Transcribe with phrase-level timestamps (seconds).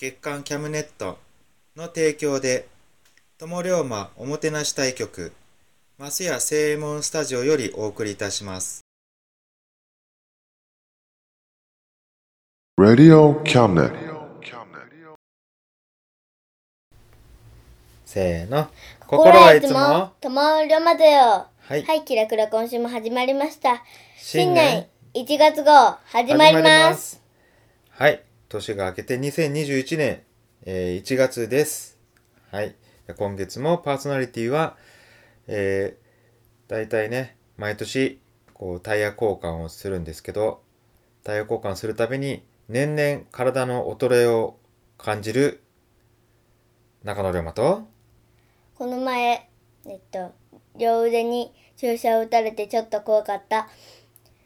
[0.00, 1.18] 月刊キャムネット
[1.76, 2.66] の提供で
[3.36, 5.30] 友龍馬おもてなし対局
[5.98, 8.80] マスヤ正右衛門スタジオよりお送りいたします。
[12.80, 13.92] Radio Cabinet.
[18.06, 18.68] せーの。
[19.06, 21.46] 心はいつも、ともりょまだよ。
[21.58, 23.84] はいはい、キラキラ今週も始まりました。
[24.16, 27.20] 新年新年1月号、始まります。
[27.90, 28.29] はい。
[28.50, 30.22] 年が明けて2021年、
[30.66, 32.00] えー1月です。
[32.50, 32.74] はい。
[33.16, 34.76] 今月もパーソナリティは、
[35.46, 38.20] えー、大体ね、毎年、
[38.54, 40.62] こう、タイヤ交換をするんですけど、
[41.22, 44.56] タイヤ交換するたびに、年々体の衰えを
[44.98, 45.62] 感じる
[47.04, 47.86] 中野龍馬と、
[48.74, 49.48] この前、
[49.86, 50.34] えっと、
[50.76, 53.68] 両腕に注射を打たれてちょっと怖かった、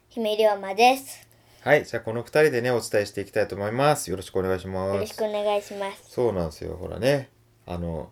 [0.09, 1.24] 姫龍馬です。
[1.65, 1.83] はい。
[1.83, 4.11] じゃあ、この二人でね、お伝えしていきたいと思います。
[4.11, 4.93] よろしくお願いします。
[4.93, 6.11] よろしくお願いします。
[6.11, 6.77] そうなんですよ。
[6.79, 7.31] ほらね。
[7.65, 8.11] あの、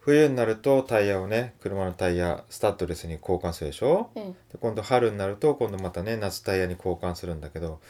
[0.00, 7.80] 冬になるとタイヤをね、車のタイヤ、スタッドレスに交換するでしょ、うんで今度春になると、今度またね、夏タイヤに交換するんだけど、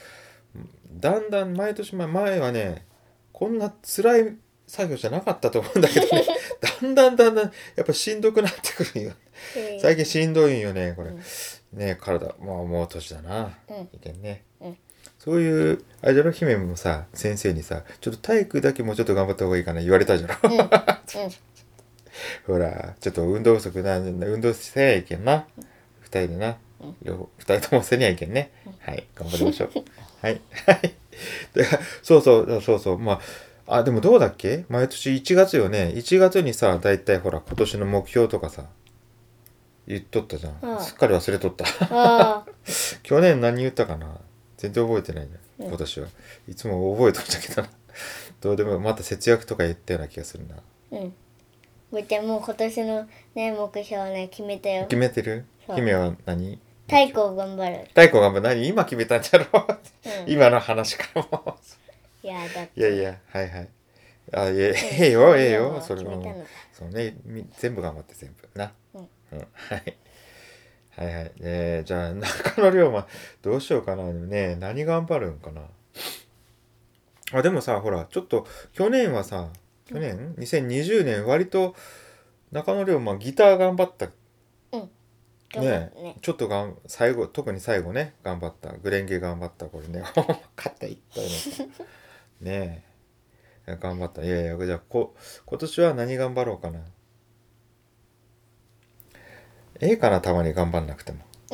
[0.93, 2.87] だんだん毎年前、前はね、
[3.33, 4.37] こんな辛い
[4.69, 6.25] 作業じゃなかったと思うんだけどね、
[6.81, 9.13] だんだんだんだん、やっぱしんどくなってくるんよ。
[9.57, 11.09] えー最近しんどいんよね、これ。
[11.09, 11.21] うん
[11.73, 13.59] ね体、まあもう年だな。
[13.69, 14.45] うんいけんね。
[15.27, 20.35] うんそういう、あれじゃろ、姫もさ、先生にさ、ちょっと体育だけもうちょっと頑張った方がいいかな言われたじゃろ。
[20.43, 20.69] うん、うん、
[22.47, 25.47] ほら、ちょっと運動不足な、運動せやいけんな。
[26.01, 26.57] 二人でな。
[27.03, 28.51] 両方、二人ともせにゃいけんね。
[28.81, 29.71] はい、頑張りましょう。
[30.23, 30.41] はい。
[30.67, 30.95] はい。
[31.55, 31.65] で
[32.03, 33.21] そうそう、そうそう、ま
[33.67, 34.65] あ、あ、でもどうだっけ？
[34.69, 35.93] 毎年1月よね。
[35.95, 38.65] 1月にさ、だいたいほら、今年の目標とかさ、
[39.87, 40.59] 言っとったじゃん。
[40.63, 41.65] うんすっかり忘れとった。
[41.91, 42.45] あ
[43.05, 44.19] 去年何言ったかな？
[44.63, 45.33] 全然覚えてないね。
[45.59, 46.07] 今年は。
[46.47, 47.69] いつも覚えとったけどな。
[48.41, 50.55] どうでも、また節約とか言ったような気がするな。
[50.55, 50.61] あ、
[50.93, 51.01] うん。
[51.91, 54.87] もう今年のね、目標ね、決めたよ。
[54.87, 55.45] 決めてる？
[55.75, 56.61] 姫は何？
[56.87, 57.87] 太鼓を頑張る。
[57.89, 58.43] 太鼓頑張る？
[58.43, 58.69] 何？
[58.69, 59.67] 今決めたんじゃろう、
[60.25, 60.33] うん。
[60.33, 61.59] 今の話からも。
[62.23, 62.81] いや、だって。
[62.81, 63.69] いやいやはいはい。
[64.33, 65.71] あいえええよええよ。
[65.71, 66.23] うんそれも。
[66.73, 67.17] そうね。
[67.25, 68.49] み全部頑張って全部。
[68.57, 68.73] な。
[68.95, 69.09] うん。
[69.33, 69.97] うん、はい
[70.97, 71.33] はいはい。
[71.41, 73.07] えー、じゃあ中野龍馬
[73.43, 74.13] どうしようかな。
[74.13, 75.63] ね何頑張るんかな。
[77.33, 79.49] あでもさほらちょっと去年はさ
[79.87, 81.75] 去年？2020年割と
[82.51, 84.07] 中野龍馬ギター頑張った。
[85.55, 86.17] 頑張ってね。
[86.21, 88.73] ちょっとがん最後特に最後ね頑張った。
[88.73, 90.03] グレンゲ頑張ったこれね。
[90.57, 91.71] 勝った一体ね
[92.41, 92.85] ね。
[93.67, 94.23] え頑張った。
[94.23, 95.15] いやいやじゃあこ
[95.47, 96.81] 今年は何頑張ろうかな
[99.83, 101.19] ええかなたまに頑張んなくても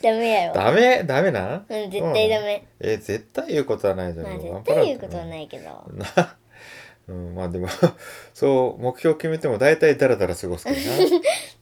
[0.00, 0.54] ダメやろ。
[0.54, 1.02] ダメ？
[1.04, 1.66] ダメな？
[1.68, 2.64] うん、絶対ダメ。
[2.80, 5.64] え絶対言うことはないじゃんまあ絶対言うことはないけど。
[5.66, 6.36] な
[7.08, 7.68] うんまあでも
[8.32, 10.86] そう目標決めても大体ダラダラ過ごすけどな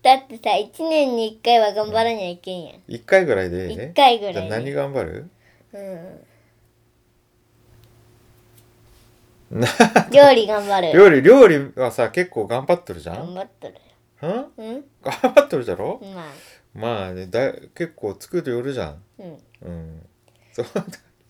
[0.03, 2.83] だってさ、一年に一回は頑張らにゃいけんやん。
[2.87, 5.31] 一回ぐらいでええ一回ぐらいじゃあ何頑張る？
[5.73, 6.21] うん。
[10.13, 10.93] 料理頑張る。
[10.93, 13.75] 料理料理はさ結構頑張ってるじゃん頑張っとる
[14.23, 14.31] うん？
[14.31, 14.51] よ。
[14.57, 14.85] うん？
[15.03, 16.01] 頑張ってるじゃろ？
[16.15, 16.25] まあ。
[16.75, 19.03] まあねだ結構作るよるじゃん。
[19.19, 19.39] うん。
[19.63, 20.07] うん。
[20.53, 20.67] そう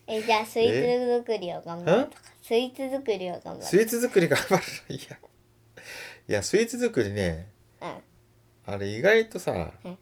[0.09, 2.23] え、じゃあスイーツ作りを頑張るとか。
[2.43, 3.62] スイーツ作りを頑張る。
[3.62, 5.19] スイーツ作り頑張るいや
[6.29, 7.49] いやスイーツ作りね
[7.81, 8.73] うん。
[8.75, 9.99] あれ意外とさうん。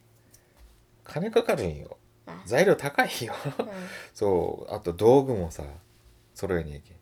[1.05, 1.99] 金かかるんよ。
[2.27, 2.43] あ。
[2.47, 3.35] 材料高いよ。
[3.59, 3.67] うん。
[4.15, 4.75] そう。
[4.75, 5.63] あと道具もさ
[6.35, 6.97] 揃えにゃいけん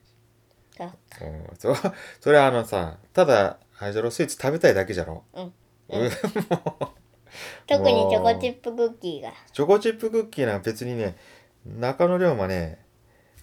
[0.76, 0.90] そう
[1.23, 1.75] うん、そ
[2.20, 4.11] それはあのさただあれじゃろ？
[4.11, 5.25] スイーツ食べたいだけじゃろ？
[5.35, 5.52] うん
[5.92, 6.10] ううん。
[7.66, 9.32] 特にチョコチップクッキーが。
[9.52, 11.16] チョコチップクッキーなんか別にね
[11.64, 12.84] 中野龍馬ね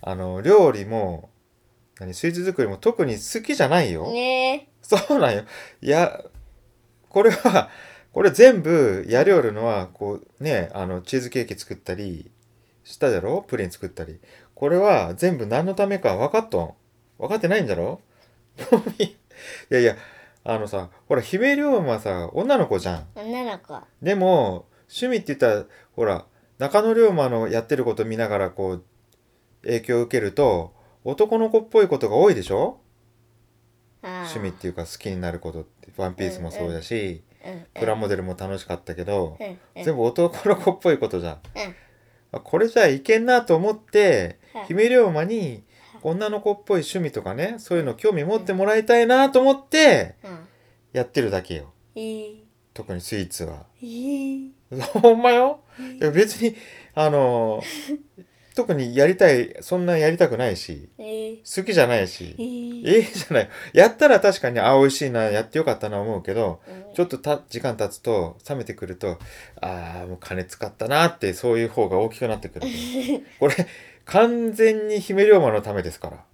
[0.01, 1.29] あの料理も
[1.99, 5.43] 何スイーツ作りも特に好きじゃないよ、ねそうなんよ。
[5.81, 6.23] いや
[7.09, 7.69] これは
[8.13, 12.31] これ全部やりおるのはこうねあのチーズケーキ作ったり
[12.83, 13.41] しただろ？
[13.47, 14.19] プリン作ったり。
[14.55, 16.73] これは全部何のためか分かっとん。
[17.17, 18.01] 分かってないんだろ？
[18.99, 19.15] い
[19.69, 19.95] やいや
[20.51, 23.07] あのさほら姫龍馬はさ女の子じゃん。
[23.15, 23.79] え女の子。
[24.01, 25.65] でも趣味って言ったら
[25.95, 26.25] ほら
[26.57, 28.83] 中野龍馬のやってること見ながらこう
[29.63, 30.73] 影響を受けると
[31.03, 32.79] 男の子っぽいことが多いでしょ？
[34.01, 39.83] 趣趣味っていうか好きになることってワンピースもそうだし、うんプラモデルも楽しかったけど、うんうん。
[39.85, 41.39] 全部男の子っぽいことじゃん、うん。
[42.33, 44.65] あこれじゃいけんなと思って、はい。
[44.65, 45.63] 姫龍馬に
[46.03, 50.39] 女の子っぽい趣味とかねそういうの興味持ってもらいたいなと思ってうん。
[50.93, 51.71] やってるだけよ。
[51.95, 52.35] えー
[52.73, 53.65] 特にスイーツは。
[53.81, 54.49] えー
[55.01, 55.61] ほんまよ？
[55.99, 56.55] いや別に
[56.95, 57.61] あの
[58.55, 63.49] 特にやりたいそんなやりたくないしえー好きじゃないしえーええじゃない。
[63.73, 66.93] やったら確かにあ美味しいなやってよかったな思うけどうん。
[66.93, 69.17] ちょっとた時間経つと冷めてくると
[69.61, 72.67] ああもう金使ったなってそういう方が大きくなってくる。
[73.39, 73.55] これ
[74.09, 76.25] 完全に姫龍馬のためですから。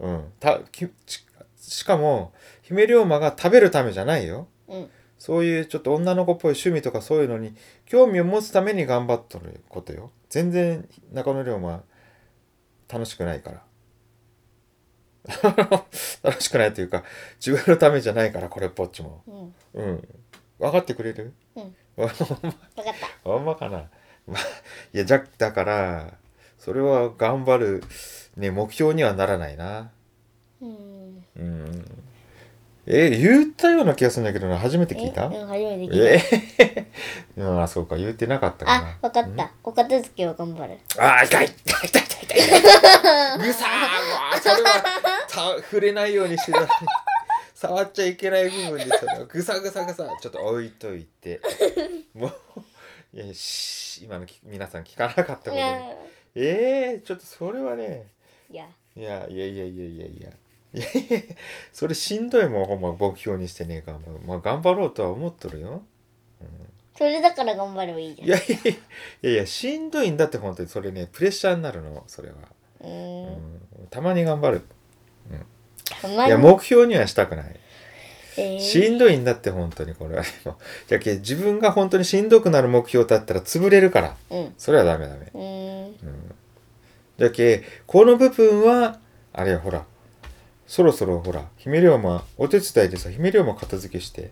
[0.00, 0.10] うん。
[0.10, 0.32] うん。
[0.40, 1.26] たきし
[1.60, 2.32] しかも
[2.62, 4.46] 姫龍馬が食べるためじゃないよ。
[4.68, 4.90] うん。
[5.18, 7.54] そういうちょっと女の子っぽい趣味とかそういうのに
[7.86, 10.12] 興味を持つために頑張っとることよ。
[10.28, 11.82] 全然中野龍馬
[12.88, 13.62] 楽しくないから。
[16.22, 17.02] 楽しくないというか
[17.44, 19.22] 自分のためじゃないからこれっぽっちも。
[19.74, 19.82] うん。
[19.82, 20.08] うん。
[20.58, 21.34] 分かってくれる？
[21.56, 21.74] うん。
[21.96, 22.34] 分かった。
[22.48, 22.54] ま
[23.24, 23.90] ほんまかな。
[24.26, 26.14] まいやじゃだから
[26.58, 27.84] それは頑張る
[28.36, 29.90] ね目標にはならないな。
[30.60, 31.24] うん。
[31.36, 31.84] うん。
[32.90, 34.58] え言ったような気がするんだけどな。
[34.58, 35.24] 初めて聞いた？
[35.32, 36.20] えうん初めて聞い
[36.58, 36.66] た。
[36.66, 36.86] え？
[37.36, 37.96] え まあそうか。
[37.96, 39.52] 言ってなかったかあな分かった。
[39.62, 40.78] お片付けを頑張る。
[40.98, 42.38] あー痛い痛い痛い痛い痛い。
[43.38, 44.82] ぐさーうわーそれは
[45.28, 46.66] た触れないようにしてた。
[47.54, 50.08] 触っちゃいけない部分ですよぐさぐさぐさ。
[50.20, 51.40] ちょっと置いといて。
[52.14, 52.32] もう
[53.12, 55.60] いやし今のき皆さん聞かなかったことに
[56.34, 58.06] えー、ちょっとそれはね
[58.50, 58.66] いや。
[58.96, 60.30] いやいやいやいやいや。
[60.74, 61.34] いやいやいや
[61.72, 65.82] それしんどいもんほんま目標にしてね頑張るまあ頑張ろうとは思っとるよ。
[66.96, 68.28] それだから頑張ればいいじゃん。
[68.28, 68.40] いやい
[69.22, 72.34] やいやしんどいんだって本当にそれねプレッシャーになるのそれは、
[72.80, 73.26] ううん。
[73.26, 73.60] ん。
[73.88, 74.62] たまに頑張る。
[76.02, 76.28] たまに。
[76.28, 77.56] いや目標にはしたくない
[78.38, 78.60] えー。
[78.60, 80.22] しんどいんだって本当にこれは。
[80.86, 84.16] じゃけ自分が本当にしんどくなる目標だったら潰れるから。
[84.30, 84.54] うん。
[84.56, 85.30] それはダメダメ。
[85.34, 86.34] うん。
[87.18, 89.00] じゃけこの部分は
[89.32, 89.84] あれやほら。
[90.66, 94.30] そろそろほら姫龍馬お手伝いでさ姫龍馬片付けして。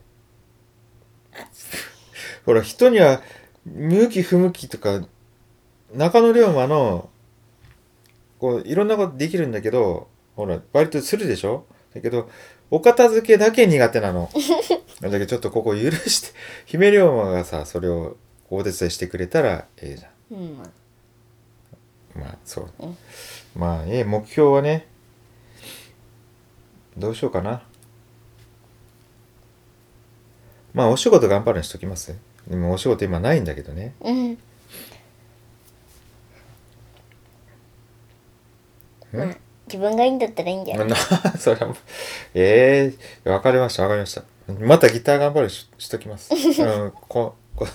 [2.47, 3.23] ほら人には
[3.65, 5.07] 向き不向きとか
[5.95, 7.11] 中野龍馬の
[8.39, 11.65] こういろんなことできるんだけどほら割とするでしょ？
[11.95, 12.29] だけど
[12.71, 14.31] お片付けだけ苦手なの。
[15.01, 16.39] だけどちょっとここ許して。
[16.67, 18.17] 姫龍馬がさそれを
[18.51, 20.39] お手伝いしてくれたらええじゃん。
[20.41, 20.59] うん。
[22.17, 22.97] まあそう、うん
[23.55, 24.87] まあええ目標はね
[26.97, 27.63] どうしようかな。
[30.73, 32.17] まあお仕事頑張るにしときます。
[32.49, 33.95] でもお仕事今ないんだけどね。
[34.01, 34.39] うん。
[39.13, 40.85] まあ自分がいいんだったらいいんだよ。
[40.85, 40.97] な
[41.39, 41.59] それ
[42.35, 42.93] え
[43.25, 44.23] えわかりましたわかりました。
[44.61, 46.33] またギター頑張るにししときます。
[46.35, 47.67] うんここ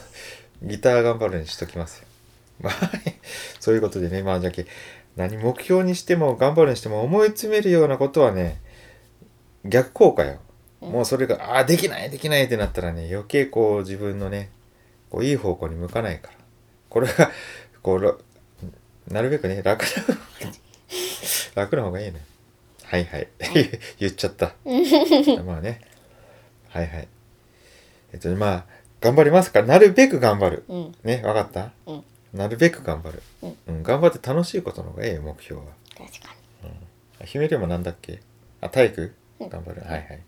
[0.63, 2.05] ギター頑張るにしときますよ。
[2.61, 2.73] まあ
[3.59, 4.65] そういうことでねまあじゃけ
[5.15, 8.61] 何目標にしても頑張るにしても思い詰めるようなことはね
[9.65, 10.39] 逆効果よ。
[10.79, 14.49] もうそれがああできないできないってなったらね余計こう自分のね
[15.09, 16.33] こういい方向に向かないから。
[16.89, 17.31] これが
[17.81, 18.13] こうら
[19.07, 19.87] なるべくね楽な
[21.55, 22.23] 楽な方がいいね。
[22.83, 23.27] はいはい。
[23.99, 24.53] 言っちゃった。
[25.45, 25.81] まあね。
[26.69, 27.07] はいはい。
[28.13, 28.65] えっとまあ
[28.99, 29.61] 頑張りますか。
[29.61, 30.63] らなるべく頑張る。
[30.67, 30.95] うん。
[31.03, 32.03] ねわかった、うん。
[32.33, 33.57] なるべく頑張る、うん。
[33.67, 35.67] うん頑張って楽しいことの方がええよ目標は。
[35.97, 36.35] 確か
[37.21, 38.19] あ姫でもなんだっけ？
[38.61, 39.13] あ体育？
[39.39, 39.49] うん。
[39.49, 40.21] 頑張る、はいはい。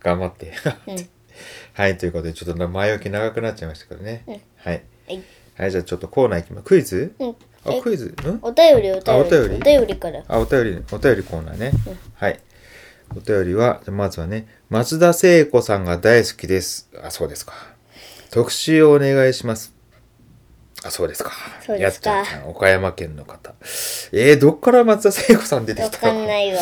[0.00, 0.52] 頑張って。
[0.86, 1.08] にうん。
[1.74, 4.34] はいということでちょっと前置き長くなっちゃいましたけどね、うん。
[4.34, 4.82] はい。
[5.06, 5.22] はい。
[5.56, 6.64] はいじゃあちょっとコーナーいきます。
[6.66, 7.14] クイズ？
[7.18, 7.28] うん。
[7.28, 7.34] え
[7.66, 8.06] あクイズ？
[8.06, 8.38] ん？
[8.42, 9.56] お便りお便りあお便り？
[9.56, 12.40] お便りからあお便りお便りコーナーね、うんはい
[13.16, 16.90] お便りは、まずはね、松田聖子さんが大好きです。
[17.00, 17.52] あ、そうですか。
[18.32, 19.72] 特集をお願いします。
[20.84, 21.30] あ、そうですか。
[21.64, 23.54] そうですかやっちゃった岡山県の方。
[24.10, 26.08] えー、どっから松田聖子さん出てわきた？
[26.08, 26.60] のかんないわ。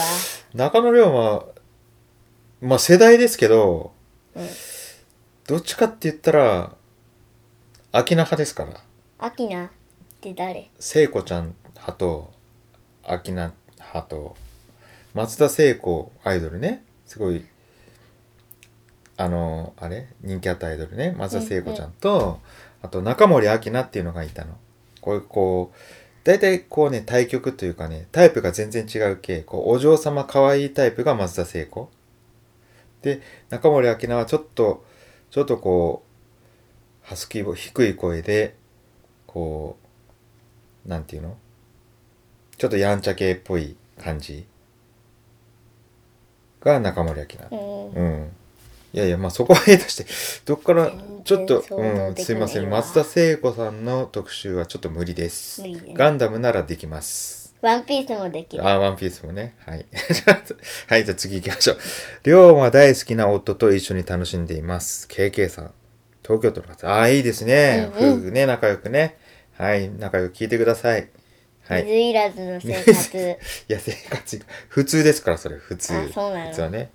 [0.52, 1.46] 中野龍馬、
[2.60, 3.92] まあ世代ですけど、
[5.46, 6.72] どっちかって言ったら、
[7.90, 8.82] 秋菜派ですから。
[9.18, 9.70] アキナ？
[10.30, 10.70] って誰？
[10.80, 12.32] 聖子ちゃん派と、
[13.02, 14.36] 秋菜派と、
[15.12, 17.44] 松田聖子アイドルね、すごい、
[19.18, 20.08] あの、あれ？
[20.22, 22.40] 人気あったアイドルね、松田聖子ちゃんと、
[22.80, 24.56] あと中森明菜っていうのがいたの。
[25.02, 25.76] こういう、こう、
[26.24, 31.90] 大体こうね、対局というかね、タイプが全然違う系、こう、お嬢様可愛いタイプが松田聖子。
[33.02, 34.86] で、中森明菜はちょっと、
[35.30, 36.02] ちょっとこ
[37.04, 38.56] う、ハスキー、低い声で、
[39.26, 39.83] こう、
[40.86, 41.36] なんていうの？
[42.56, 44.46] ちょっとやんちゃ系っぽい感じ？
[46.60, 47.48] が中森明菜。
[47.50, 47.92] うん。
[47.92, 48.32] うん。
[48.92, 50.06] いやいや、まあそこはいいとして、
[50.44, 50.92] どっから、
[51.24, 52.70] ちょっと、うん、すいません。
[52.70, 55.62] 松田聖子さんの特集はちょっと無理です。
[55.62, 57.56] ねガンダムならできます。
[57.60, 58.64] ワンピースもできる。
[58.64, 59.56] あ、ワンピースもね。
[59.66, 59.86] はい。
[60.86, 61.78] はい、じゃあ次行きましょう。
[62.22, 65.08] 龍馬大好きな夫と一緒に楽しんでいます。
[65.08, 65.72] KK さん。
[66.22, 66.88] 東京都の方。
[66.88, 67.90] ああ、いいですね。
[67.96, 69.16] 夫婦ね、仲良くね。
[69.56, 71.08] はい、仲良く聞いてください。
[71.68, 71.84] はい。
[71.84, 73.18] 水いらずの生活。
[73.68, 75.94] いや、生活、普通ですから、それ、普通。
[75.94, 76.90] あそうなの普通はね。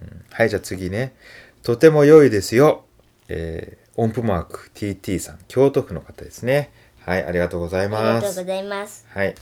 [0.00, 1.14] うんはい、じゃあ次ね。
[1.62, 2.84] とても良いですよ。
[3.28, 6.70] えー、音符マーク TT さん、京都府の方ですね。
[7.00, 8.50] はい、ありがとうございありますがとうご。
[8.50, 9.06] ざいます。
[9.10, 9.34] はい。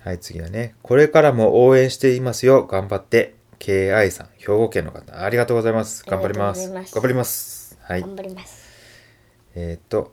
[0.00, 0.74] はい、次はね。
[0.82, 2.66] これからも応援していますよ。
[2.66, 3.34] 頑張って。
[3.58, 5.22] KI さん、兵庫県の方。
[5.22, 6.04] ありがとうございます。
[6.04, 6.70] 頑張ります。
[6.70, 7.78] 頑張ります。
[7.80, 8.02] はい。
[8.02, 8.68] 頑張ります。
[9.54, 10.12] えー、っと、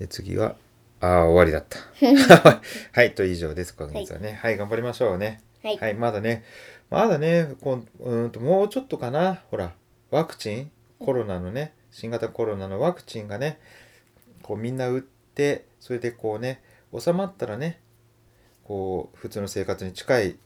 [0.00, 0.56] で次は、
[1.00, 1.78] ああ、終わりだった。
[2.92, 4.34] はい、と以上です、今月はね。
[4.34, 5.40] はい、頑張りましょうね。
[5.62, 6.44] はいまだね、
[6.90, 9.42] まだね、こうんともうちょっとかな。
[9.50, 9.74] ほら、
[10.10, 13.58] ワクチン、コロナのね、新型コロナのワクチンがね、
[14.42, 16.62] こうみんな打って、それでこうね、
[16.98, 17.80] 収まったらね、
[18.64, 20.38] こう、普通の生活に近い、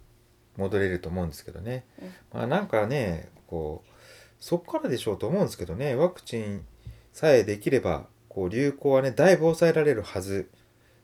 [0.56, 1.84] 戻れると思うんですけどね。
[2.32, 3.90] まあなんかね、こう、
[4.38, 6.64] そっからでしょうと思うんですけどね、ワクチン
[7.12, 10.50] さえできれば、こう流行はね、だいぶ抑えられるはず。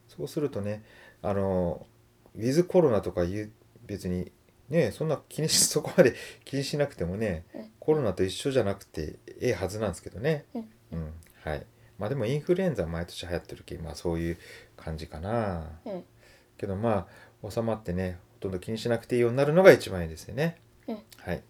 [0.09, 0.83] そうするとね、
[1.23, 1.87] あの、
[2.35, 3.53] ウィズコロナとかいう、
[3.87, 4.33] 別に、
[4.69, 7.45] ね、そんな気にし、 そこまで気にしなくてもね、
[7.79, 10.45] コロナと一緒じゃなくてええはずなんですけどね。
[10.55, 11.67] うんうん、はい。
[11.99, 14.39] まあでもインフルエンザ毎年流行ってるけまあそういう
[14.77, 15.81] 感じかな。
[15.85, 16.05] うん
[16.59, 17.09] けどま
[17.43, 20.59] あ、収まってね、ほとんど気にしなくていいようになるのが一番いいですよね。
[20.89, 21.43] うんはい。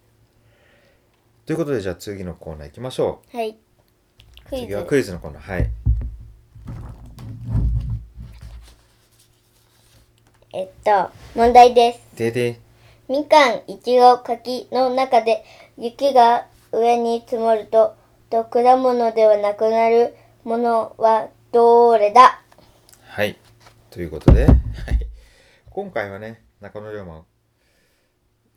[1.47, 3.37] ということで、じゃあ次のコーナー行きましょう。
[3.37, 3.59] はい。
[4.51, 4.85] クイズ次は。
[4.85, 5.43] クイズのコーナー。
[5.43, 5.71] はい。
[10.53, 12.17] えっと、問題です。
[12.17, 12.59] でで、
[13.09, 15.45] みかん、いちご、柿の中で
[15.79, 17.95] 雪が上に積もると、
[18.29, 22.43] と果物ではなくなるものはどれだ？
[23.07, 23.39] はい。
[23.91, 24.57] ということで、はい。
[25.71, 27.25] 今回はね、中野龍馬、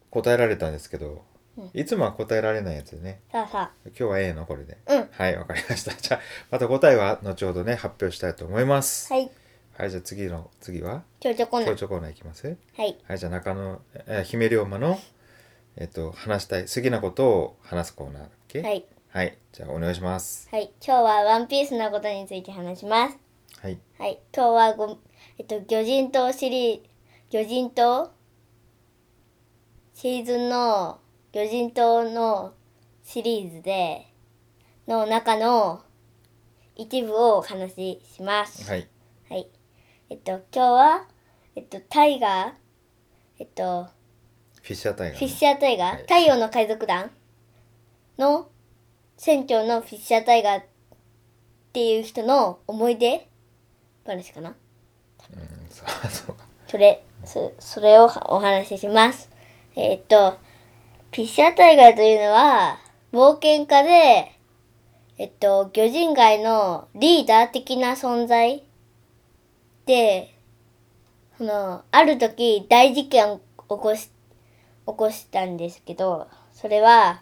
[0.10, 1.24] 答えられたんですけど、
[1.74, 3.22] いつもは答えられないやつでね。
[3.32, 4.78] さあさ今日は A のこれで。
[4.88, 5.94] うんはい、わかりました。
[6.00, 9.12] じゃあ、また答えは後ほどね、発表したいと思います。
[9.14, 9.18] あ。
[9.18, 9.32] はい。
[9.78, 11.04] はい、じゃあ次の、次は？
[11.20, 11.68] ちょちょこんな。
[11.68, 12.48] 長々コーナーいきます？
[12.78, 12.98] はい。
[13.08, 15.00] はい、じゃあ中野、えー姫龍馬の、
[15.76, 18.62] えっ、と、話したい、好きなことを話すコーナーだっけ？
[18.62, 18.86] はい。
[19.10, 20.48] はい、じゃあお願いします。
[20.50, 20.74] はい。
[20.84, 23.18] 今日はワンピースのことについて話します。
[23.62, 23.78] はい。
[24.00, 24.20] はい。
[24.36, 24.98] 今日はご、
[25.38, 26.82] えっと、魚人島シリー
[27.32, 28.12] 魚人島
[29.94, 31.00] シーズンの
[31.34, 32.54] 魚人島の
[33.04, 34.06] シリーズで、
[34.88, 35.82] の中の
[36.76, 38.70] 一部をお話しします。
[38.70, 38.88] はい。
[39.28, 39.48] はい。
[40.12, 41.08] えっと、今日は、
[41.56, 42.52] えっと、タイガー、
[43.40, 43.88] えっと、
[44.62, 47.10] フィッシャータイガー、フィッシャータイガー、はい太陽の海賊団？
[48.20, 48.48] の
[49.18, 50.66] 船長のフィッシャータイガーっ
[51.74, 53.28] ていう人の思い出？
[54.06, 54.50] 話かな？
[54.50, 54.56] うん、
[55.72, 56.46] そう、そうか。
[56.68, 59.32] それ、そそれをお話しします。
[59.76, 60.38] えーっと、
[61.14, 62.80] フィッシャータイガーというのは、
[63.12, 64.32] 冒険家で、
[65.20, 68.64] えっと、魚人街のリーダー的な存在
[69.86, 70.34] で、
[71.38, 74.10] その、ある時大事件を起こし、
[74.88, 77.22] 起こしたんですけど、それは、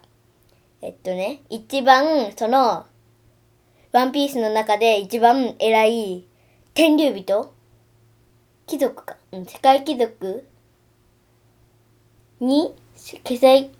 [0.80, 2.86] えっとね、一番、その、
[3.92, 6.26] ワンピースの中で一番偉い
[6.72, 7.52] 天竜人
[8.66, 10.48] 貴族か、うん、世界貴族
[12.40, 13.70] に世界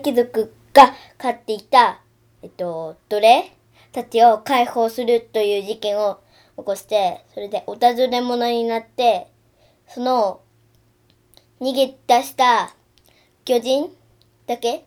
[0.00, 2.00] 貴族が飼っていた、
[2.42, 3.52] えっと、奴隷
[3.90, 6.20] たちを解放するという事件を
[6.56, 9.26] 起こして、それでお尋ね者になって、
[9.88, 10.42] その
[11.60, 12.76] 逃げ出した
[13.44, 13.90] 巨人
[14.46, 14.84] だけ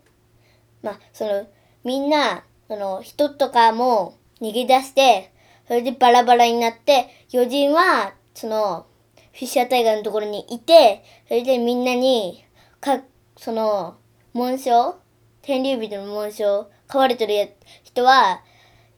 [0.81, 1.45] まあ、その、
[1.83, 5.33] みんな、その、人とかも逃げ出して、
[5.67, 8.86] それでバラバラになって、魚人は、その、
[9.33, 12.45] フィッシャータイガーのところにいて、それでみんなに、
[12.79, 13.01] か、
[13.41, 13.98] その、
[14.33, 14.98] 紋章？
[15.41, 18.43] 天竜人の紋章、飼われてる人は、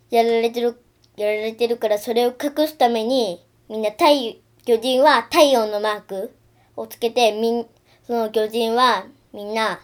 [0.09, 0.83] やられてる、
[1.15, 4.03] やられてるから、それを隠すために、みんな太、
[4.65, 6.35] 魚人は太陽のマーク
[6.75, 7.65] をつけて、みん、
[8.05, 9.79] その魚人は、みんな、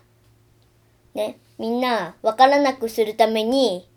[1.13, 3.87] ね、みんなわからなくするために、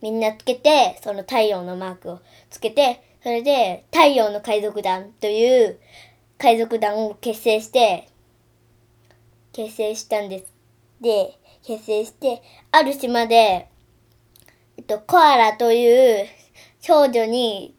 [0.00, 5.78] みんなつけて、その太陽のマークをつけて、それで太陽の海賊団という
[6.38, 8.08] 海賊団を結成して、
[9.52, 10.52] 結成したんです。
[11.00, 13.68] で、結成して、ある島で、
[14.76, 16.26] えっと、コアラという
[16.80, 17.74] 少女に、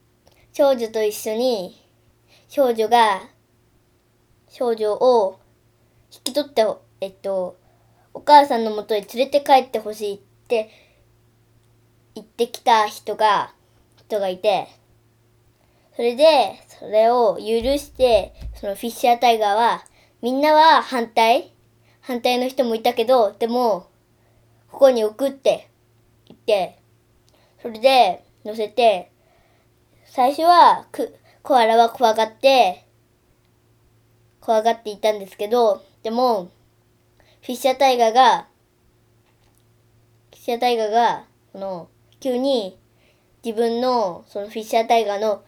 [0.54, 1.82] 少女と一緒に、
[2.50, 3.22] 少女が、
[4.50, 5.40] 少女を
[6.12, 6.66] 引き取って、
[7.00, 7.58] えっと、
[8.14, 10.70] お母さんのもとに連れて帰ってほしいって
[12.16, 13.54] 言ってきた人が、
[13.96, 14.68] 人がいて、
[15.96, 17.42] それで、それを許
[17.78, 19.86] して、そのフィッシャータイガーは、
[20.22, 21.54] みんなは反対
[22.02, 23.88] 反対の人もいたけど、でも、
[24.70, 25.70] ここに置くって
[26.28, 26.80] 言って、
[27.62, 29.12] それで乗せて、
[30.06, 32.86] 最初はくコアラは怖がって、
[34.40, 36.52] 怖がっていたんですけど、でも、
[37.42, 38.48] フィッシャータイガーが、
[40.32, 41.90] フィッシャータイガーが、その、
[42.20, 42.80] 急に
[43.44, 45.44] 自分の、そのフィッシャータイガーの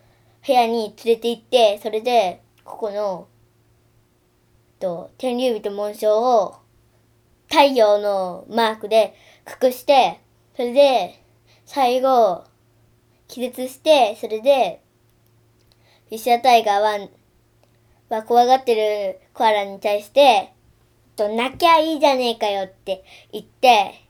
[0.46, 3.28] 部屋に連れて行って、それで、ここの、
[4.84, 6.58] と、天竜人紋章を
[7.50, 9.16] 太陽のマークで
[9.64, 10.20] 隠して、
[10.58, 11.24] それで、
[11.66, 12.44] 最後、
[13.30, 14.82] 気絶して、それで、
[16.10, 17.08] フィッシャータイガーは、
[18.10, 20.52] は怖がってるコアラに対して、
[21.16, 24.02] と、泣きゃいいじゃねえかよって言って、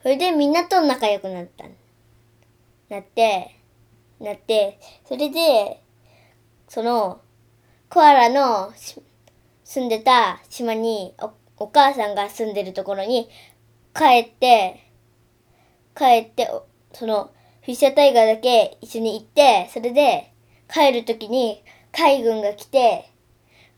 [0.00, 1.64] それでみんなと仲良くなった。
[2.88, 3.50] なって、
[4.20, 5.82] なって、それで、
[6.68, 7.20] その、
[7.88, 8.72] コアラの
[9.64, 11.32] 住んでた島にお、
[11.64, 13.28] お母さんが住んでるところに
[13.94, 14.80] 帰って、
[15.96, 16.48] 帰って、
[16.92, 20.32] その、フィッシャータイガーだけ一緒に行って、それで、
[20.72, 23.10] 帰るときに海軍が来て、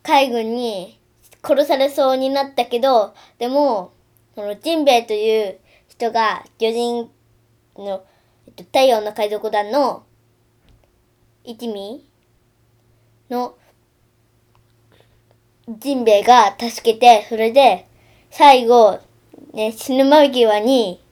[0.02, 1.00] 海軍に
[1.42, 3.92] 殺されそうになったけど、でも、
[4.34, 7.10] そのジンベエという人が魚人
[7.76, 8.04] の、
[8.46, 10.04] えっと、太陽の海賊団の
[11.44, 12.04] 一味
[13.30, 13.56] の
[15.68, 17.86] ジンベエが助けて、それで、
[18.30, 19.00] 最後、
[19.52, 21.02] ね、死ぬ間際に、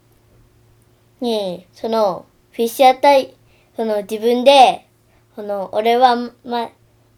[1.21, 3.35] に、その、フィッシャー隊、
[3.75, 4.87] その自分で、
[5.35, 6.15] その、俺は、
[6.45, 6.71] ま、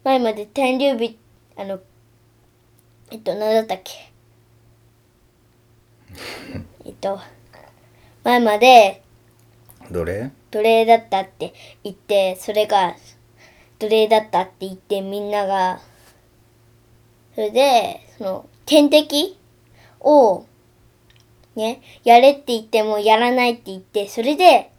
[0.03, 1.19] 前まで天竜日、
[1.55, 1.79] あの、
[3.11, 4.11] えっと、何だったっけ？
[6.85, 7.19] えっと、
[8.23, 9.03] 前まで
[9.91, 12.95] どれ奴隷だったって言って、それが
[13.79, 15.79] 奴隷だったって言ってみんなが、
[17.37, 19.37] それで、その、天敵
[19.99, 20.47] を、
[21.55, 24.71] ね、やれって言ってもやらないって言って、それで、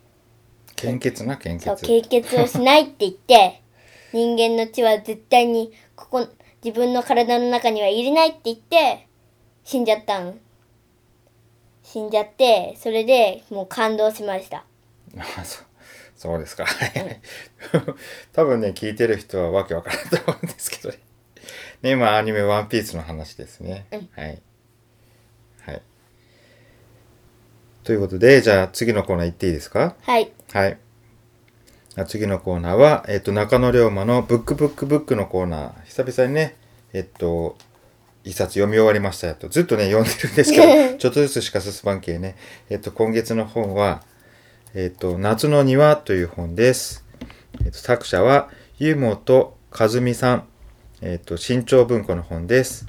[0.75, 3.62] 献血な献そう、血経血をしないって言って、
[4.12, 6.27] 人間の血は絶対に、ここ、
[6.64, 9.07] 自分の体の中には入れないって言って、
[9.62, 10.40] 死んじゃったん。
[11.85, 14.64] 死んじゃって、それでもう感動しました。
[15.16, 15.66] あそう
[16.16, 16.66] そうですか
[18.35, 20.99] 多分ね聞いてる人はわけわからんと思うんですけどね
[21.83, 24.09] ねまあアニメ「ワンピースの話ですね、うん。
[24.17, 24.43] はい。
[25.62, 25.83] はい。
[27.85, 29.97] ということでじゃあ次のコーナー行っていいですか？
[30.03, 30.33] はい。
[30.53, 30.79] はい。
[32.07, 35.85] 次のコーナーは、えっと中野龍馬のブックブックブックのコーナー。
[35.85, 36.57] 久々にね
[36.93, 37.57] えっと
[38.25, 39.49] 一冊読み終わりましたよと。
[39.49, 42.37] ずっとね読んでるんですけどちょっとずつしか進まんけね。
[42.71, 44.03] えっと今月の本は
[44.75, 47.07] えっ、と、夏の庭という本です。
[47.64, 50.45] えっ、と、作者は、湯本和美さん。
[51.01, 52.85] えっ、と、新潮文庫の本です。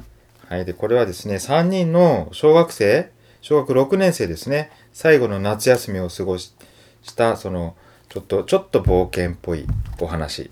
[0.47, 0.65] はい。
[0.65, 6.55] で、これはですね、3人の小学生、小学6年生ですね、最後の夏休みを過ごし
[7.03, 7.75] した、その、
[8.09, 9.67] ちょっと、ちょっと冒険っぽい
[9.99, 10.49] お話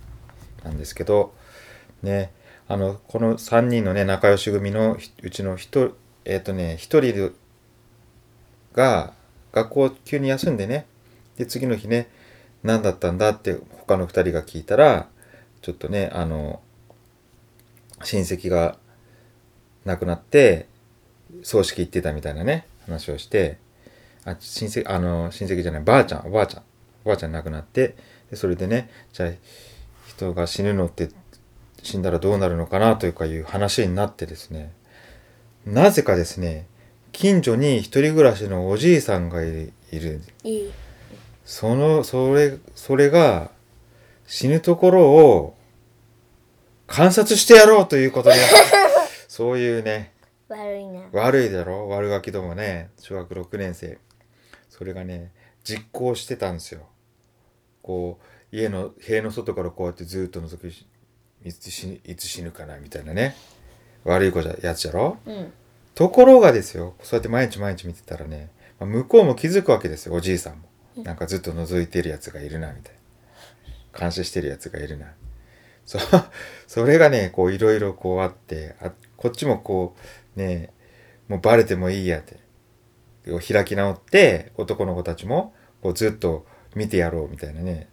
[0.63, 1.33] なんですけど、
[2.03, 2.31] ね、
[2.67, 7.33] あの、この3人のね、仲良し組のうちの1人、えっ、とね、1人
[8.73, 9.13] が、
[9.51, 10.85] 学校急に休んでね、
[11.37, 12.11] で、次の日ね、
[12.61, 15.07] 何だったんだって他の二人が聞いたら、
[15.63, 16.61] ちょっとね、あの、
[18.03, 18.77] 親戚が
[19.85, 20.67] 亡くなって、
[21.43, 23.57] 葬式行ってたみたいなね、話をして、
[24.25, 26.63] あ、親戚、あの、親戚じゃない、ばあちゃん、おばあちゃん、
[27.05, 27.95] おばあちゃん亡くなって、
[28.29, 29.31] でそれでね、じゃあ、
[30.07, 31.09] 人が死ぬのって
[31.83, 34.73] 死んだらどうなるのかなというかいう話になってですね、
[35.65, 36.67] なぜかですね、
[37.11, 40.21] 近所に一人暮らしのおじいさんがいる。
[41.45, 43.51] そのそれそれが
[44.25, 45.55] 死ぬところを
[46.87, 48.35] 観察してやろうということで。
[49.27, 50.13] そういうね。
[50.47, 51.01] 悪いな。
[51.11, 51.87] 悪いだろ？
[51.89, 52.89] 悪ガキどもね。
[52.99, 53.97] 小学6年生。
[54.69, 55.31] それがね
[55.63, 56.87] 実行してたんですよ。
[57.81, 58.19] こ
[58.51, 60.87] う家の塀の外からこうやってずっと覗き
[61.43, 63.35] いつ死ぬいつ死ぬかなみたいなね。
[64.05, 65.17] 悪い子じゃやつじゃろ？
[65.25, 65.51] うん。
[65.95, 66.95] ところがですよ。
[67.03, 70.13] そうやって毎日毎日見てたらね、まあ向こうも気づくわけですよ。
[70.13, 71.03] おじいさんも。
[71.03, 72.93] なんかずっと覗いてるやつがいるなみたい
[73.93, 73.99] な。
[73.99, 75.07] 監視してるやつがいるな
[75.87, 75.97] そ
[76.67, 79.95] それがねこういろいろこうあってあこっちもこ
[80.35, 80.71] うね
[81.27, 82.37] もうバレてもいいやって
[83.51, 86.45] 開き直って男の子たちもこうずっと
[86.75, 87.89] 見てやろうみたいなね。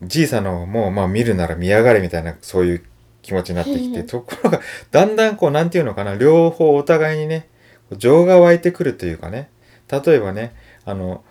[0.00, 2.84] じいさんのもうまあ見るなら見やがれみたいなそういう
[3.20, 4.60] 気持ちになってきてところが
[4.92, 7.48] だんだんこうなんていうのかな両方お互いにね
[7.96, 9.50] 情が湧いてくるというかね。
[9.90, 11.24] 例えばねあの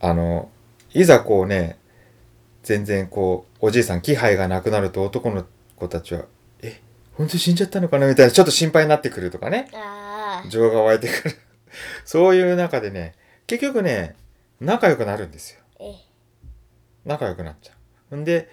[0.00, 0.48] あの
[0.94, 1.78] いざこうね
[2.66, 6.24] 全然こうおじいさん気配がなくなると男の子たちは
[6.62, 6.80] 「え
[7.14, 9.68] 本当に死んじゃったのかな?」みたいなちょっと心配になってくるとかね。
[10.50, 11.36] 情が湧いてくる
[12.04, 13.14] そういう中でね
[13.46, 14.16] 結局ね
[14.60, 15.94] 仲良くなるんですよえ、
[17.04, 17.72] 仲良くなっちゃ
[18.10, 18.16] う。
[18.16, 18.48] んで、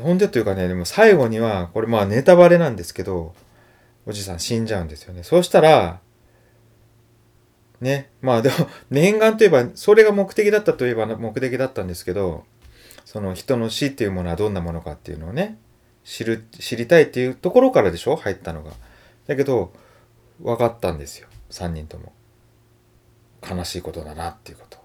[0.00, 3.34] ほんでというかね、でも最後には、これまあネタバレなんですけど、
[4.06, 5.22] おじさん死んじゃうんですよね。
[5.22, 6.00] そうしたら、
[7.84, 8.54] ね、まあでも、
[8.90, 12.44] 念願といえば、それが目的だったといえば目的だったんですけど、
[13.04, 15.58] その人の死っていうものはどんなものかっていうのをね、
[16.02, 18.16] 知る、知りたいっていうところからでしょ？
[18.16, 18.72] 入ったのが。
[19.26, 19.72] だけど、
[20.40, 21.28] 分かったんですよ。
[21.50, 22.14] 3人とも。
[23.46, 24.78] 悲しいことだなっていうこと。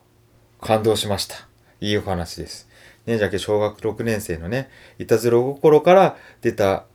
[0.59, 1.35] 感動しました。
[1.79, 2.67] いいお話です。
[3.05, 6.85] ね、じゃけ小学6年生のね、いたずら心から出た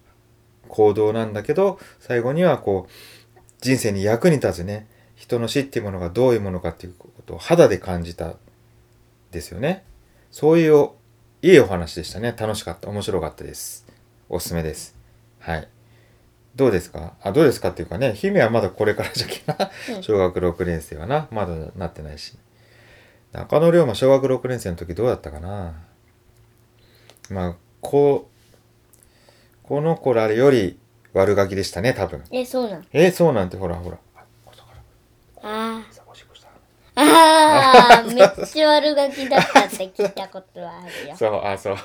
[0.69, 8.35] 行動なんだけど、最後にはこう、人生に役に立つね、人の死っていうものがどういうものかっていうことを肌で感じた
[9.31, 9.85] ですよね。
[10.31, 10.90] そういう
[11.42, 12.35] いいお話でしたね。
[12.37, 12.88] 楽しかった。
[12.88, 13.87] 面白かったです。
[14.29, 14.96] おすすめです。
[15.38, 15.68] はい。
[16.57, 17.14] どうですか？
[17.22, 19.98] あ、どうですかっていうかね、姫はまだこれからじゃけなう。
[19.98, 21.29] ん小学6年生はな。
[21.31, 22.37] まだなってないし。
[23.33, 25.74] 中野龍馬小学6年生の時どうだったかな？
[27.31, 30.79] まあ、こう、この子らより
[31.12, 32.22] 悪ガキでしたね、多分。
[32.31, 32.87] え、そうなん。
[32.92, 33.98] えーそうなんてほらほら。
[35.44, 36.04] あ、ああ。
[36.96, 41.16] ああ、めっちゃ悪ガキだったって聞いたことはあるよ。
[41.16, 41.76] そう、あ、そう。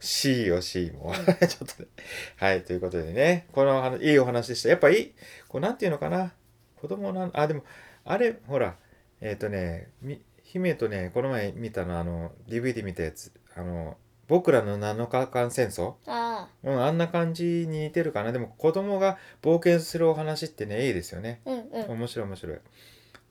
[0.00, 1.12] C よ、C も。
[1.48, 1.88] ちょっとね。
[2.36, 4.68] はい、ということでね、この話いいお話でした。
[4.68, 5.14] やっぱいい、
[5.48, 6.32] こう、なんていうのかな。
[6.80, 7.62] 子供なん、あ、でも、
[8.04, 8.74] あれ、ほら、
[9.20, 15.94] えっ、とね、み姫とね、この前見たの、あの、DVD 見たやつ、あの、僕らの7日間戦争？
[16.06, 18.32] あうん、あんな感じに似てるかな。
[18.32, 21.40] でも、子供が冒険するお話ってね、いいですよね。
[21.46, 21.50] あ。
[21.50, 21.90] うんうん。
[21.92, 22.58] 面白い面白い。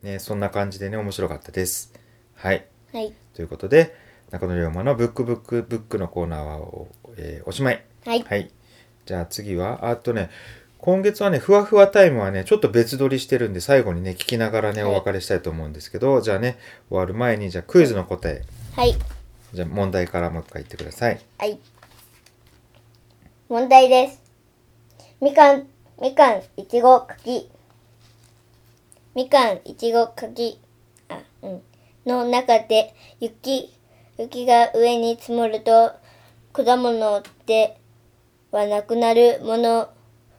[0.03, 1.93] ね、そんな感じでね、面白かったです。
[2.36, 2.65] はい。
[2.93, 3.13] はい。
[3.33, 3.95] ということで、
[4.31, 7.83] 中野龍馬のブックブックブックのコーナーはお,、えーおしまい。
[8.05, 8.23] はい。
[8.23, 8.51] はい。
[9.05, 10.29] じゃあ次は、あとね、
[10.79, 16.57] 今月はね、ふわふわタイムはね、ちょっと別撮りしてるんで、最後にね、聞きながらね、はいお別れしたいと思うんですけど、じゃあね、
[16.89, 18.43] 終わる前に、じゃあクイズの答え、
[18.75, 18.95] はい。
[19.53, 21.19] じゃあ問題からもう一回言ってください。
[21.38, 21.60] はい。
[23.49, 24.21] 問題です。
[25.21, 25.67] みかん、
[26.01, 27.49] みかん、いちご、柿。
[29.17, 30.60] みかん、いちご、柿。
[31.10, 31.62] あ、うん。
[32.06, 33.73] の中で、雪、
[34.19, 35.91] 雪が上に積もると、
[36.53, 37.80] 果物で
[38.51, 39.89] はなくなるもの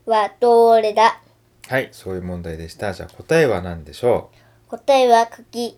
[0.07, 1.21] はどれだ
[1.67, 2.93] はい、そういう問題でした。
[2.93, 4.31] じゃあ答えは何でしょ
[4.69, 5.77] 答えは柿。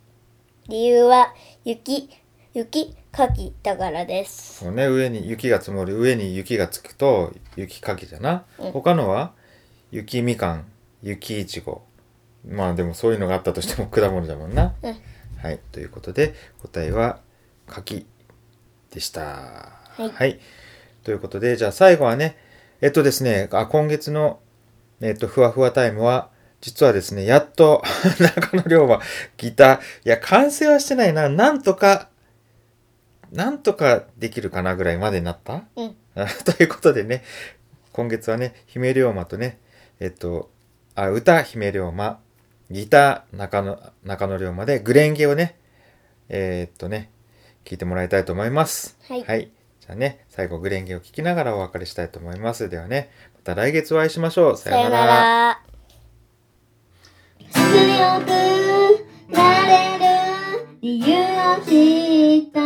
[0.68, 1.32] 理由は、
[1.64, 2.10] 雪、
[2.52, 4.58] 雪、柿だからでうす。
[4.64, 8.44] そうね、上に雪が積もる、上に雪がつくと、雪かきじゃな？
[8.58, 9.32] うん他のは、
[9.90, 10.66] 雪みかん、
[11.02, 11.88] 雪いちご。
[12.46, 14.74] まあでもそういうのがあったとしても 果物だもんな。
[14.82, 14.96] うん
[15.38, 17.20] はい、ということで、答えは、
[17.66, 18.06] 柿
[18.90, 19.22] でした。
[19.96, 20.38] はい
[21.02, 22.36] ということで、じゃあ最後はね、
[22.82, 24.40] えっとですね、あ今月の、
[25.00, 26.28] えっと、ふわふわタイムは、
[26.60, 27.82] 実はですね、やっと、
[28.20, 29.00] 中野龍馬、
[29.38, 31.28] ギター、いや、完成はしてないな。
[31.30, 32.10] なんとか、
[33.32, 35.64] なんとかできるかなぐらいまでになった？
[35.76, 35.96] うん。
[36.16, 37.24] あ ということでね、
[37.94, 39.58] 今月はね、姫龍馬とね、
[40.00, 40.50] えっと、
[40.94, 42.20] あ、歌、姫龍馬、
[42.70, 45.56] ギター、中野、中野龍馬で、グレンゲをね、
[46.28, 47.10] えーっとね、
[47.64, 48.96] 聞いてもらいたいと思います。
[49.08, 49.50] はいはい。
[49.80, 52.68] じゃあね、最後、グレンゲを聞きながらお別れしたいと思います。
[52.68, 54.56] ではね、また来月お会いしましょう。
[54.56, 55.62] ささよなら。
[57.52, 60.04] 強くなれる
[60.80, 62.60] 理由を知った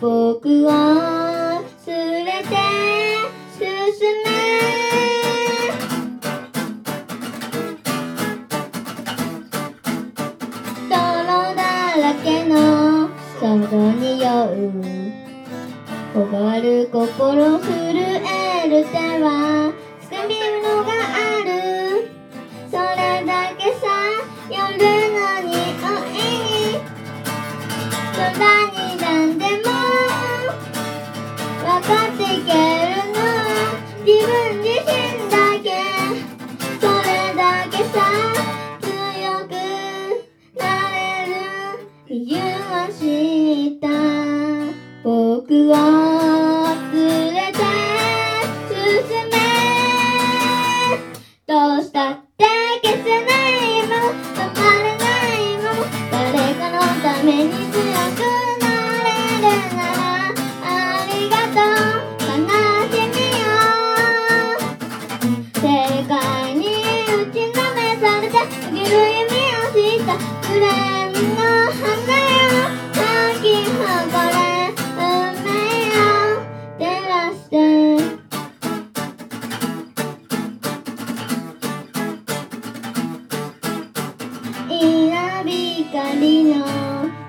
[0.00, 1.07] 僕を
[13.40, 13.46] 心
[13.92, 14.72] に酔う。
[16.12, 19.72] 凍る心震える手は
[20.10, 21.48] 掴みのがある。
[22.68, 23.86] それだけさ
[24.50, 24.58] 夜
[25.14, 25.78] の匂い。
[26.10, 26.82] に
[28.12, 28.42] そば
[28.74, 29.70] に何でも
[31.62, 33.18] 分かっていけるの。
[34.04, 34.47] 自分
[67.30, 70.64] ちのめされて生きる意味を知ったフレ
[71.08, 71.40] ンの
[71.72, 72.48] 花よ
[72.94, 73.84] 咲き誇
[74.32, 74.40] れ
[74.96, 75.02] 運
[75.44, 75.46] 命
[75.90, 76.10] を
[76.78, 77.52] 照らして
[84.70, 86.56] 稲光の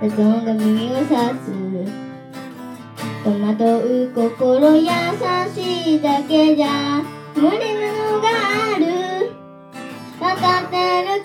[0.01, 1.49] 雑音が耳を刺す。
[3.21, 4.81] 戸惑う心優
[5.53, 7.03] しいだけじゃ
[7.35, 7.78] 無理な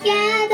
[0.05, 0.13] け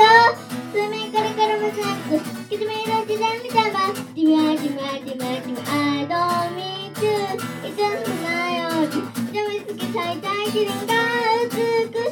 [0.72, 2.16] 隅からからむずく
[2.48, 3.68] きつめる自然みた。
[3.68, 7.12] いなじまじまじまじま I don't meet you
[7.68, 7.84] いつも
[8.22, 8.90] なように
[9.30, 10.32] じみつき咲いた。
[10.44, 10.90] 一輪が
[11.44, 11.52] 美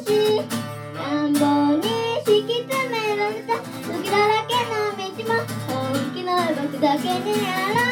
[0.05, 0.45] しい
[0.95, 1.41] 乱暴
[1.77, 1.83] に
[2.27, 3.57] 敷き詰められた。
[3.57, 5.73] 時だらけの道も本
[6.15, 6.29] 気の
[6.61, 7.41] 僕だけに現
[7.75, 7.90] れ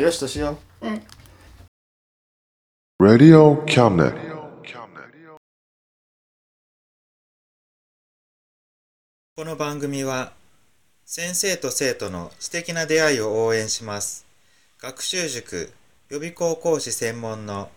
[0.00, 0.86] よしとしよう
[3.04, 4.14] Radio Cabinet.
[9.36, 10.32] この番組は
[11.04, 14.24] 先生と生徒の素敵な出会いを応援します
[14.80, 15.70] 学習塾
[16.08, 17.70] 予備校講師専門の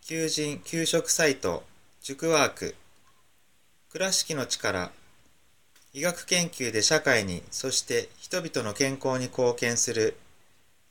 [0.00, 1.62] 求人・給食サイト
[2.02, 2.74] 塾ワーク
[3.90, 4.90] 倉敷の力
[5.92, 10.16] 医学研究で社会にそして人々の健康に貢献する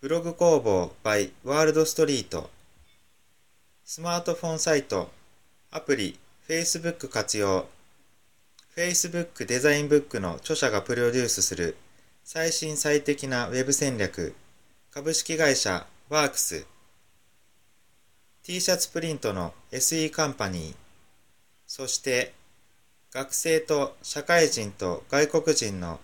[0.00, 2.48] ブログ工房 by ワールドストリート。
[3.84, 5.10] スマートフォンサイト、
[5.70, 7.66] アプリ、Facebook 活用。
[8.74, 11.76] Facebook デザインブックの著者がプロデュースする。
[12.24, 14.34] 最新最適なウェブ戦略。
[14.90, 16.64] 株式会社ワークス。
[18.42, 20.74] T シャツプリントの SE カンパニー。
[21.66, 22.32] そして
[23.12, 26.00] 学生と社会人と外国人の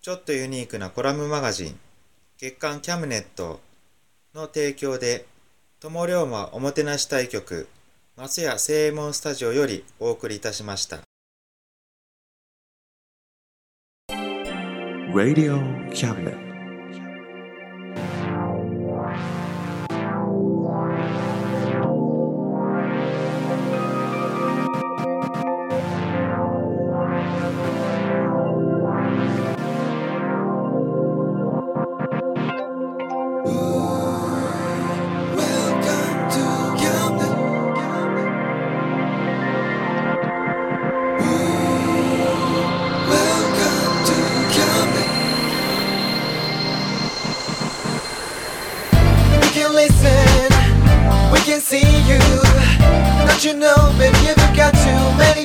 [0.00, 1.78] ちょっとユニークなコラムマガジン。
[2.36, 3.60] 月刊キャムネット
[4.34, 5.24] の提供で、
[5.78, 7.68] 友龍馬おもてなし対局、
[8.16, 10.98] 松屋正右衛門スタジオよりお送りいたしました。
[15.14, 15.60] Radio
[15.92, 16.53] Cabinet.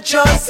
[0.10, 0.49] just